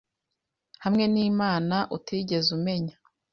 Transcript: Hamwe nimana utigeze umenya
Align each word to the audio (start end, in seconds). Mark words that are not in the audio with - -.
Hamwe 0.83 1.03
nimana 1.13 1.77
utigeze 1.97 2.49
umenya 2.57 2.95